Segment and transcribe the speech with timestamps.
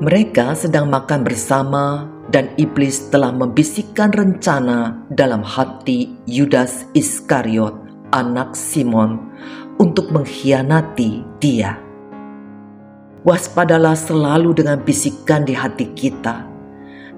[0.00, 7.76] Mereka sedang makan bersama dan iblis telah membisikkan rencana dalam hati Yudas Iskariot,
[8.08, 9.20] anak Simon,
[9.76, 11.76] untuk mengkhianati dia.
[13.22, 16.48] Waspadalah selalu dengan bisikan di hati kita.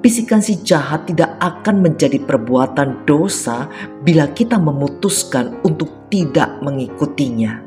[0.02, 3.70] Bisikan si jahat tidak akan menjadi perbuatan dosa
[4.04, 7.63] bila kita memutuskan untuk tidak mengikutinya.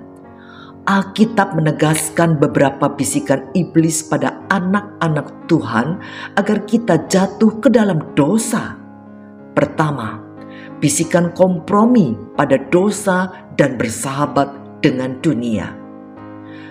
[0.88, 5.99] Alkitab menegaskan beberapa bisikan iblis pada anak-anak Tuhan
[6.39, 8.79] agar kita jatuh ke dalam dosa.
[9.52, 10.23] Pertama,
[10.79, 15.76] bisikan kompromi pada dosa dan bersahabat dengan dunia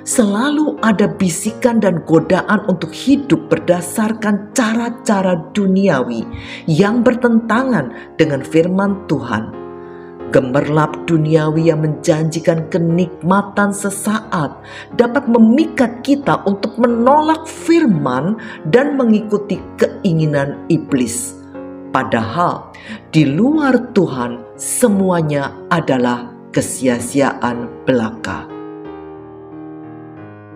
[0.07, 6.23] selalu ada bisikan dan godaan untuk hidup berdasarkan cara-cara duniawi
[6.71, 9.66] yang bertentangan dengan firman Tuhan.
[10.37, 14.53] Gemerlap duniawi yang menjanjikan kenikmatan sesaat
[14.93, 18.37] dapat memikat kita untuk menolak firman
[18.69, 21.33] dan mengikuti keinginan iblis.
[21.89, 22.69] Padahal
[23.09, 28.45] di luar Tuhan semuanya adalah kesia-siaan belaka.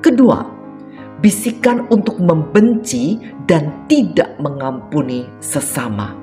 [0.04, 0.44] Kedua,
[1.24, 3.16] bisikan untuk membenci
[3.48, 6.19] dan tidak mengampuni sesama.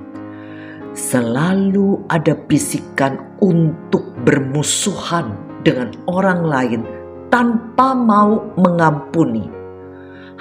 [0.98, 5.30] Selalu ada bisikan untuk bermusuhan
[5.62, 6.82] dengan orang lain
[7.30, 9.46] tanpa mau mengampuni.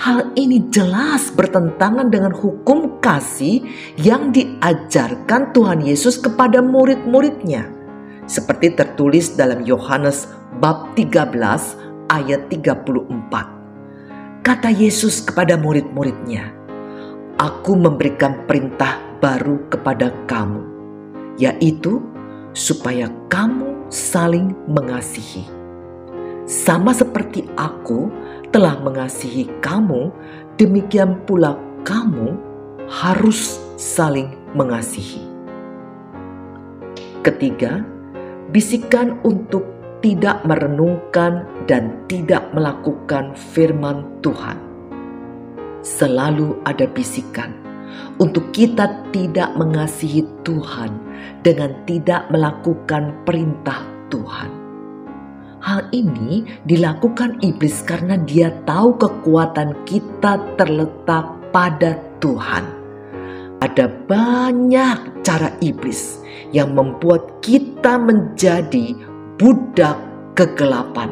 [0.01, 3.69] Hal ini jelas bertentangan dengan hukum kasih
[4.01, 7.69] yang diajarkan Tuhan Yesus kepada murid-muridnya.
[8.25, 10.25] Seperti tertulis dalam Yohanes
[10.57, 11.37] bab 13
[12.09, 14.41] ayat 34.
[14.41, 16.49] Kata Yesus kepada murid-muridnya,
[17.37, 20.63] Aku memberikan perintah baru kepada kamu,
[21.41, 22.01] yaitu
[22.57, 25.45] supaya kamu saling mengasihi.
[26.47, 28.09] Sama seperti aku
[28.55, 30.15] telah mengasihi kamu,
[30.57, 32.39] demikian pula kamu
[32.87, 35.21] harus saling mengasihi.
[37.27, 37.83] Ketiga,
[38.55, 39.67] bisikan untuk
[39.99, 44.55] tidak merenungkan dan tidak melakukan firman Tuhan.
[45.83, 47.66] Selalu ada bisikan
[48.17, 50.91] untuk kita tidak mengasihi Tuhan
[51.45, 54.51] dengan tidak melakukan perintah Tuhan.
[55.67, 62.65] Hal ini dilakukan iblis karena dia tahu kekuatan kita terletak pada Tuhan.
[63.59, 66.23] Ada banyak cara iblis
[66.55, 68.95] yang membuat kita menjadi
[69.41, 69.99] budak
[70.39, 71.11] kegelapan.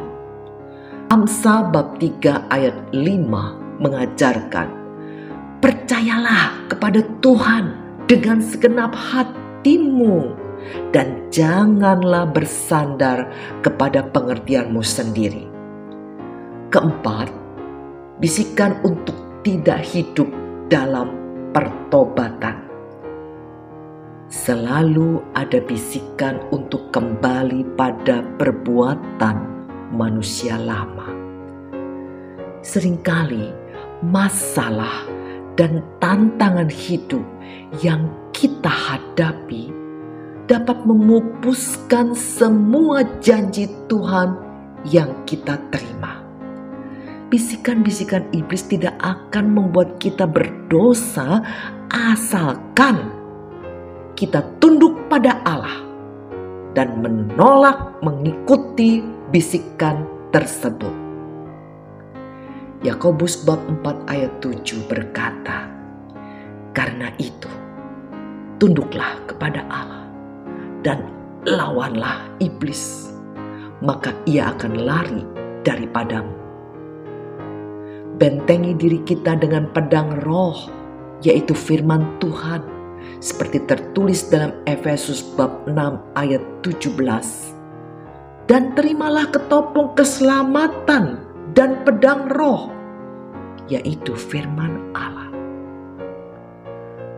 [1.11, 4.67] Amsal bab 3 ayat 5 mengajarkan,
[5.59, 7.73] Percayalah kepada Tuhan
[8.05, 10.35] dengan segenap hatimu
[10.91, 13.29] dan janganlah bersandar
[13.61, 15.47] kepada pengertianmu sendiri.
[16.69, 17.31] Keempat,
[18.19, 19.15] bisikan untuk
[19.45, 20.27] tidak hidup
[20.67, 21.13] dalam
[21.53, 22.65] pertobatan
[24.35, 29.37] selalu ada bisikan untuk kembali pada perbuatan
[29.93, 31.13] manusia lama.
[32.65, 33.53] Seringkali
[34.01, 35.05] masalah
[35.55, 37.23] dan tantangan hidup
[37.79, 39.71] yang kita hadapi
[40.45, 44.37] dapat memupuskan semua janji Tuhan
[44.85, 46.21] yang kita terima.
[47.33, 51.41] Bisikan-bisikan iblis tidak akan membuat kita berdosa
[51.89, 53.09] asalkan
[54.13, 55.81] kita tunduk pada Allah
[56.77, 59.01] dan menolak mengikuti
[59.33, 61.04] bisikan tersebut.
[62.85, 65.65] Yakobus bab 4 ayat 7 berkata,
[66.69, 67.49] "Karena itu,
[68.61, 70.05] tunduklah kepada Allah
[70.85, 71.09] dan
[71.49, 73.09] lawanlah iblis,
[73.81, 75.25] maka ia akan lari
[75.65, 76.29] daripadamu."
[78.21, 80.69] Bentengi diri kita dengan pedang roh,
[81.25, 82.61] yaitu firman Tuhan
[83.17, 87.49] seperti tertulis dalam Efesus bab 6 ayat 17.
[88.45, 91.17] Dan terimalah ketopong keselamatan
[91.57, 92.74] dan pedang roh,
[93.69, 95.29] yaitu firman Allah.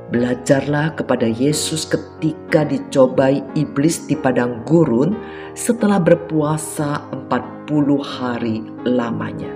[0.08, 5.12] Belajarlah kepada Yesus ketika dicobai iblis di padang gurun
[5.52, 9.52] setelah berpuasa 40 hari lamanya.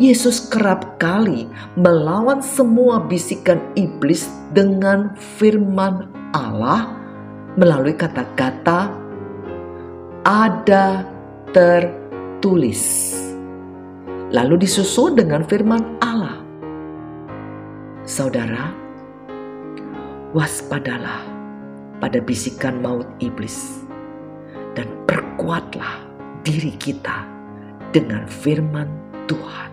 [0.00, 1.44] Yesus kerap kali
[1.76, 4.24] melawan semua bisikan iblis
[4.56, 6.96] dengan firman Allah
[7.60, 8.88] melalui kata-kata
[10.24, 11.04] ada
[11.52, 13.21] tertulis.
[14.32, 16.40] Lalu disusul dengan firman Allah.
[18.08, 18.72] Saudara,
[20.32, 21.20] waspadalah
[22.00, 23.84] pada bisikan maut iblis
[24.72, 26.00] dan perkuatlah
[26.48, 27.28] diri kita
[27.92, 28.88] dengan firman
[29.28, 29.71] Tuhan.